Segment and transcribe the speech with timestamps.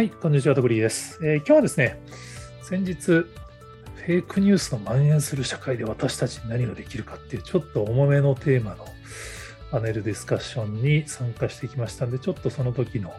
[0.00, 2.00] はい、こんにちは、トグリーです、えー今日はですね、
[2.62, 8.86] 先日、フェイクニュースの蔓延する社会で私たちに何ができるかっていう、ちょっと重めのテーマの
[9.70, 13.10] パネルディスカッションに参加してきましたんで、ちょっとその時の、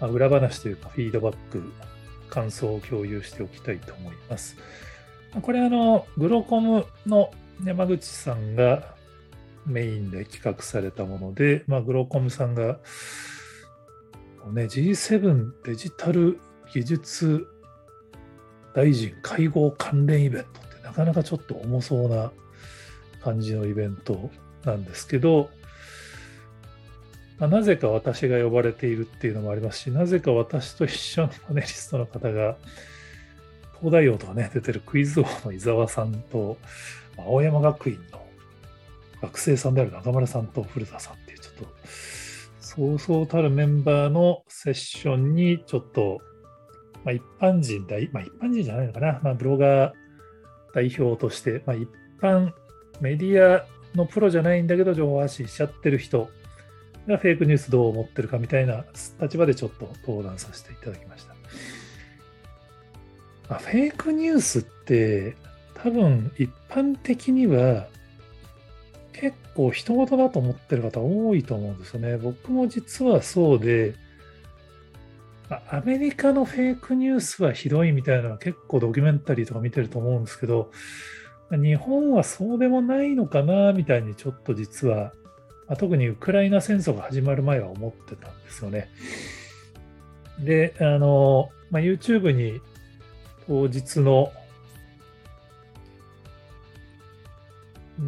[0.00, 1.62] まあ裏話というか、フィードバック、
[2.28, 4.56] 感想を共有しておきたいと思います。
[5.40, 7.30] これあの、グロコムの
[7.64, 8.96] 山口さんが
[9.64, 12.80] メインで企画されたもので、まあ、グロコムさんが、
[14.52, 16.38] ね、G7 デジタル
[16.72, 17.46] 技術
[18.74, 22.32] 大臣会合関連イベントってなかなかちょっと重そうな
[23.22, 24.30] 感じのイベント
[24.64, 25.50] なんですけど、
[27.38, 32.56] まあなぜか私が呼ばれているっていうのもありますし、なぜか私と一緒のパネリストの方が、
[33.80, 36.56] 東大王とかね、出てるクイズ王の伊沢さんと、
[37.18, 38.26] 青山学院の
[39.22, 41.66] 学生さんである中村さんと古田さんっていう、ちょっと、
[42.76, 46.20] そうそうたるメンバーのセッションに、ちょっと、
[47.04, 49.92] まあ、一般人代、まあ、一般人じゃないのかな、まあ、ブロガー
[50.74, 51.88] 代表として、まあ、一
[52.20, 52.52] 般
[53.00, 56.28] メディアのプロじゃないんだけど、情報発信しちゃってる人
[57.06, 58.84] がフェイクニュースどう思ってるかみたいな
[59.22, 61.34] 立場でちょっと登壇させていただきました。
[63.48, 65.34] まあ、フェイクニュースって、
[65.74, 67.86] 多分一般的には
[69.20, 72.18] 結構人事だと思ってる方多いと思うんですよね。
[72.18, 73.94] 僕も実はそうで、
[75.48, 80.70] アメリカのフェイクニュースはひどいみたいなのは結構ドキュメンタリーとか見てると思うんですけど、
[81.50, 85.12] 日本はそうでもないのかなみたいにちょっと実は、
[85.78, 88.88] 特にウクライナ戦争が始まる前は思ってたんですよね。
[90.40, 92.60] で、あの、ま、YouTube に
[93.46, 94.32] 当日の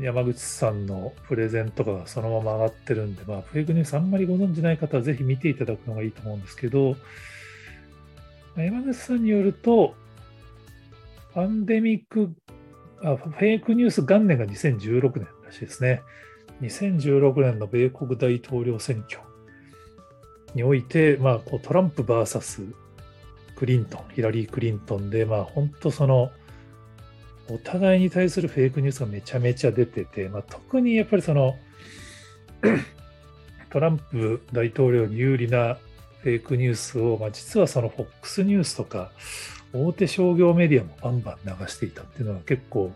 [0.02, 6.96] 山口さんのプレゼントがそのまま上がってるんで、まあ、フェイクニュースあんまりご存じない方はぜひ見ていただくのがいいと思うんですけど、
[8.56, 9.94] 山口さんによると、
[11.32, 12.34] パンデミック、
[13.02, 16.02] あフェイクニュース元年が2016年らしいですね。
[16.60, 19.20] 2016年の米国大統領選挙
[20.54, 22.72] において、まあ、こうトランプ VS
[23.56, 26.30] クリントン、ヒラリー・クリントンで、まあ、本当その、
[27.50, 31.56] お互いに対するフェイクニュースがめちゃめちゃ出てて、まあ、特にやっぱりその
[33.70, 35.78] トランプ大統領に有利な
[36.22, 39.10] フェイクニュースを、まあ、実はその FOX ニュースとか
[39.72, 42.92] 大手商業メディアもバンバン流していたっていうのは結構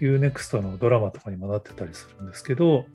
[0.00, 2.86] UNEXT のドラマとかにもなってたりするんですけど、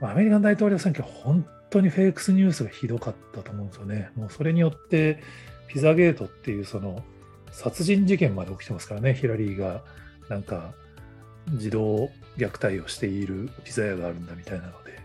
[0.00, 4.10] アメリカン大統領選挙本当にフェイクスニュースがひどかったと思うんですよね。
[4.14, 5.22] もうそれによって
[5.68, 7.02] ピザゲートっていうその
[7.56, 9.82] 殺人事件まで起きてますからね、ヒラリーが
[10.28, 10.74] なんか
[11.54, 14.98] 児童虐待をしているピザ屋があるんだみたいなので、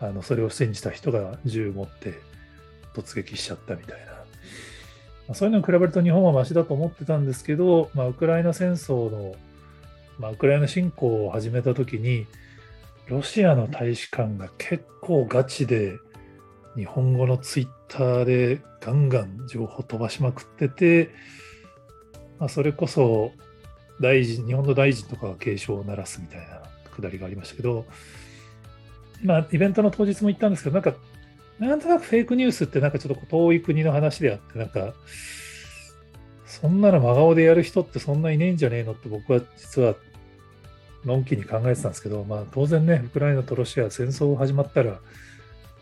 [0.00, 2.14] あのそれを信じた人が銃を持って
[2.94, 4.06] 突撃しちゃったみたいな。
[4.06, 4.14] ま
[5.32, 9.34] あそういうのに比べると日本はマシだと思ってたんですけど、まあ、ウクライナ戦争の、
[10.18, 12.26] まあ、ウクライナ侵攻を始めた時に、
[13.06, 15.98] ロシアの大使館が結構ガチで
[16.74, 21.10] 日本語のツイッターでガンガン情報飛ばしまくってて、
[22.42, 23.30] まあ、それこそ
[24.00, 26.60] 大臣、日本の大臣とかが警鐘を鳴らすみたいな
[26.90, 27.86] くだりがありましたけど、
[29.22, 30.92] まあ、イベントの当日も言ったんですけど、なんか、
[31.60, 34.92] なんとなくフェイクニュースってなんかちょっと遠い国の話であって、なんか、
[36.44, 39.94] そんなの真顔でやる人ってそんないねえんじゃねえのって僕は実は、
[41.04, 44.98] のんきに考えてたんですけど、まあ当然ね、ウクライナとロシア戦争が始まったら、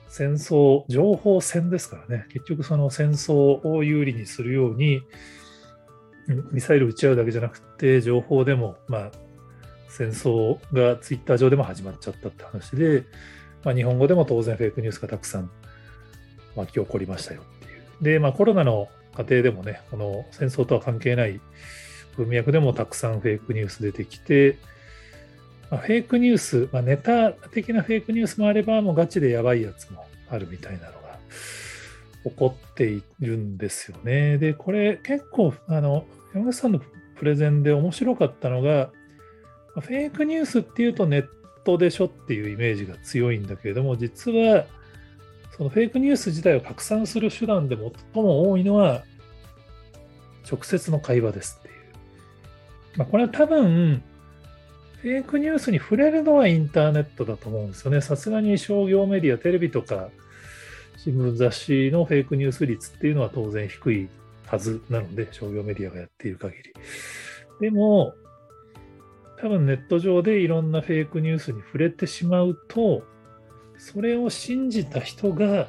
[0.08, 5.00] 戦争、情報戦ですからね、結局その戦争を有利にするように、
[6.26, 9.10] ミサイル撃ち合うだけじゃなくて、情報でも、まあ、
[9.88, 13.04] 戦争がツイッター上でも始まっちゃったって話で、
[13.64, 15.50] まあ、日本語でも当然フェイクニュースがたくさん
[16.56, 17.82] 巻き起こりましたよっていう。
[18.00, 21.40] で、まあ、コロナの過程でもね、この戦争とは関係ない
[22.16, 24.58] 文脈でもたくさんフェイクニュース出てきて、
[25.70, 30.99] まあ、フェイクニュース、まあ、ネタ的なフェイクニュースもあれば、もうガチでやばいやつもあるみたいなの
[32.24, 34.38] 起こっているんですよね。
[34.38, 36.80] で、これ結構、あの、山口さんの
[37.16, 38.90] プレゼンで面白かったのが、
[39.74, 41.26] フェイクニュースっていうとネッ
[41.64, 44.66] トでしょっていうイメージが強いんだけれども、実は、
[45.56, 49.04] そのフェイクニュース自体を拡散する手段で最も多いのは、
[50.50, 51.74] 直接の会話ですっていう。
[52.96, 54.02] まあ、これは多分、
[55.00, 58.02] フェイクニュースに触れるのはインターネットだと思うんですよね。
[58.02, 60.10] さすがに商業メディア、テレビとか
[61.02, 64.08] 新聞雑誌のフェイクニュース率っていうのは当然低い
[64.44, 66.74] はずなので、商業メディアがやっている限り。
[67.58, 68.12] でも、
[69.38, 73.02] 多分ネット上でいろんなフェイクニュースに触れてしまうと、
[73.78, 75.68] それを信じた人が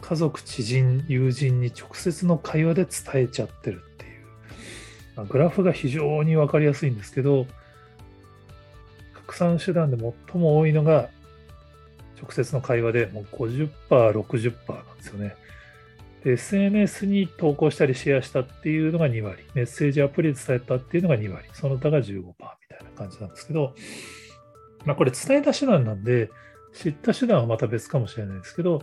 [0.00, 4.24] 家族、知人、友人に直接の会話で伝えちゃってるっていう、
[5.16, 7.46] ま、グラフが非常に分かりやすいんですけど、
[9.12, 11.10] 拡散手段で最も多いのが
[12.24, 15.36] 直接の会話でもう50%、60%なんですよね。
[16.24, 23.74] SNS に投稿したりシェアしたっていうのが2割、メッセージアプリで伝えたっていうのが2割、その他が15%みたいな感じなんですけど、
[24.86, 26.30] まあ、これ伝えた手段なんで、
[26.72, 28.82] 知った手段はまた別かもしれないですけど、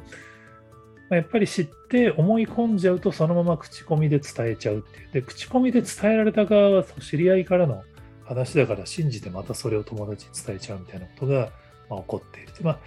[1.09, 5.11] ま、やっぱり知って思い込んじゃうとそのまま口コミで伝えちゃうっていう。
[5.11, 7.83] で、口コミで伝えられた側は知り合いからの
[8.23, 11.49] 話だから信じてまたそれを友達に伝えちゃうみたいなことが、
[11.89, 12.51] ま起こっている。
[12.61, 12.79] まあ、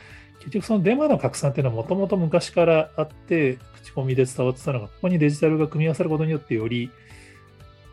[0.44, 6.90] 結局そのデマの拡散っていうのはもともと昔からあって、口コミで伝わってたのが、ここにデジタルが組み合わさることによってより、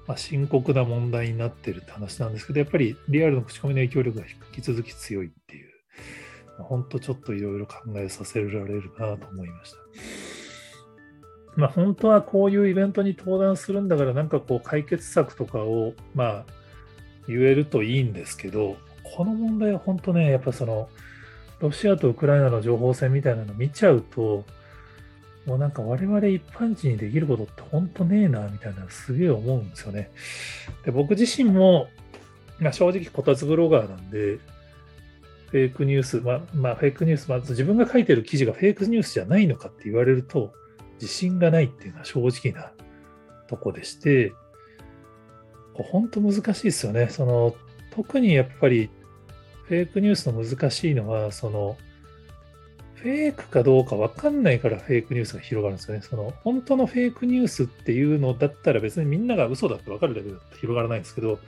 [0.05, 5.69] ま、深刻な問題になってるって話なんですけど、やっぱりリアルの口コミの影響力が引き続き強いっていう、
[6.59, 9.77] 本当ちょっといろいろ考えさせられるなと思いました。
[11.55, 16.45] まあ、本当はこういうイベントに登壇するんだから、なんかこう解決策とかを、まあ、
[17.27, 18.77] 言えるといいんですけど、
[19.15, 20.89] この問題は本当ね、やっぱその、
[21.61, 24.45] ロシアとウクライナの情報戦みたいなの見ちゃうと、
[25.45, 30.09] もうなんか我々一般人にできることって本当ねえな、みたいなすげえ思うんですよね。
[30.85, 31.87] で僕自身も、
[32.59, 34.39] まあ、正直こたつブロガーなんで、
[35.49, 40.53] フェイクニュース、まあ、まあ、フェイクニュース、まず自分が書いてる記事がフェイクニュースじゃないのかって言われると、
[41.01, 42.71] 自信がないっていうのは正直な
[43.47, 44.33] とこでして、
[45.73, 47.09] 本当難しいですよね。
[47.09, 47.55] その
[47.93, 48.89] 特にやっぱり
[49.71, 51.77] フェイクニュースの難しいのは、その、
[52.95, 56.01] フェイクかどうか分かんないからフェイクニュースが広がるんですよね。
[56.01, 61.39] その、本当のフェイクニュースっていうのだったら別にみんなが嘘だって分かるだけだと広がらないんですけど、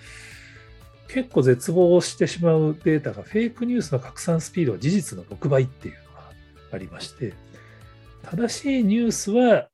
[1.09, 6.31] 結構絶望してしまうデータがフェイクニュースの拡散スピードは事実の6倍っていうのが
[6.71, 7.33] ありまして、
[8.21, 9.67] 正しいニュースは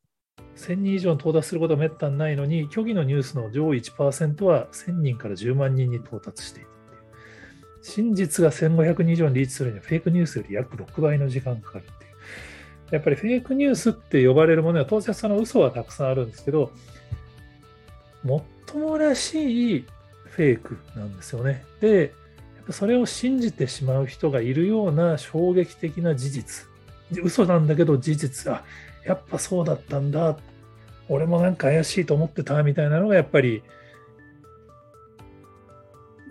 [0.55, 6.78] 1000人以上に到達することはめったにないのに、虚偽のニュースの上位1%は1000人から10万人に到達している。
[7.81, 12.09] 真実が1500人以上にリーチするにはフェイクニュースより約6倍の時間かかるっていう。
[12.91, 16.71] やっぱりフェイクニュースって呼ばれるものは当然その嘘はたくさんあるんですけど、
[18.23, 19.85] もっともらしい
[20.25, 21.63] フェイクなんですよね。
[21.81, 22.13] で、
[22.57, 26.67] やっぱそれを信じてしまう人がいるような衝撃的な事実。
[27.23, 28.63] 嘘なんだけど事実、あ、
[29.05, 30.37] やっぱそうだったんだ。
[31.07, 33.63] 俺もなんか怪しいと思ってたみたいなのがやっぱり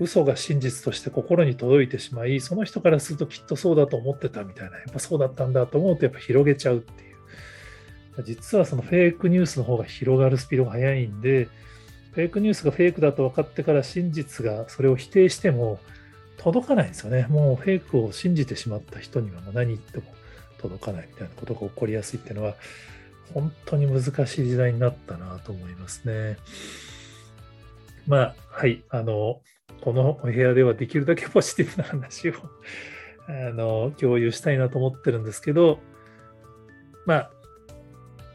[0.01, 8.23] 嘘が真実として心に届いてしまい、その人からするときっとそうだと思ってたみたいな、やっぱそうだったんだと思うと、やっぱ広げちゃうっていう。
[8.25, 11.49] 実はそのフェイクニュースの方が広がるスピードが速いんで、
[12.13, 15.79] フェイクニュースがフェイクだと分かってから真実がそれを否定しても
[16.37, 17.27] 届かないんですよね。
[17.29, 20.05] もうフェイクを信じてしまった人にはもう何言っても
[20.59, 22.55] 届かないみたいなことが起こりやすいっていうのは、
[23.35, 26.39] 本当に難しい時代になったなと思いますね。
[28.07, 29.41] まあ、はい、あの、
[29.81, 32.35] このお部屋ではできるだけポジティブな話を
[33.29, 35.81] あの共有したいなと思ってるんですけど、
[37.07, 37.31] まあ、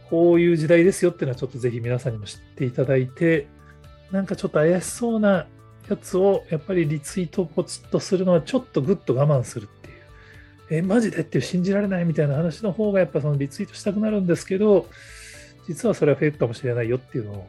[0.09, 3.47] こういう時代ですよっていうのはちょっとぜひ皆さんにも知っていただいて、
[4.11, 5.47] なんかちょっと怪しそうな
[5.89, 9.95] やつをやっぱりリツイートをポチッとするのはちょっとぐっと我慢するっていう。
[10.69, 14.87] え、マジでっていう信じられないみたいな話の方がやっぱそのリツイートしたくなるんですけど、
[15.67, 17.47] 実はそれはフェイクかもしれないよっていうのを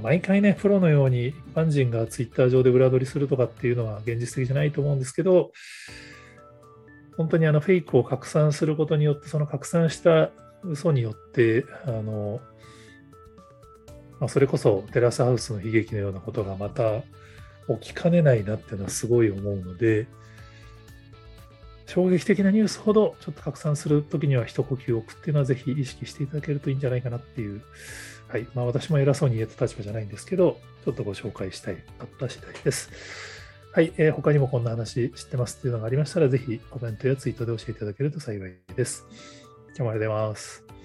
[0.00, 5.52] 毎回ね、プロのように一般人がツイッター上で裏取りするとかっていうのは現実的じゃないと思うんですけど、
[7.16, 10.30] 本当にあのフェイクを拡散することによって、その拡散した
[10.64, 12.40] 嘘によって、あの、
[14.20, 17.02] まあ、それこそテラスハウスの悲劇のようなことがまた
[17.80, 20.06] 起きかねないなっていうのはすごい思うので、
[21.86, 27.62] 衝撃的なニュースほどちょっと拡散するときには一呼吸置くっていうのはぜひ意識していただけるといいんじゃないかなっていう
[28.28, 28.46] はい。
[28.54, 32.90] まあ私も偉そうに言えた立場じゃないんですけど、ちょっとご紹介したいかった次第です。
[33.72, 33.92] はい。
[33.98, 39.04] えー、他にもこんな話知ってますっていうのがありましたら、ぜひコメントやツイートで教えていただけると幸いです。
[39.68, 40.75] 今日もありがとうございます。